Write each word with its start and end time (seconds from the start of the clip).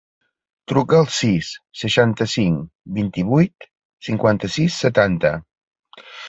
Truca 0.71 0.95
al 0.99 1.09
sis, 1.17 1.49
seixanta-cinc, 1.81 2.63
vint-i-vuit, 3.01 3.69
cinquanta-sis, 4.09 4.79
setanta. 4.87 5.35